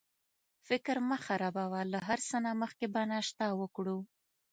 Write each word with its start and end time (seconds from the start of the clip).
فکر 0.67 0.95
مه 1.09 1.17
خرابوه، 1.25 1.79
له 1.91 1.99
هر 2.07 2.19
څه 2.27 2.35
نه 2.45 2.51
مخکې 2.61 2.85
به 2.93 3.01
ناشته 3.11 3.45
وکړو. 3.61 3.97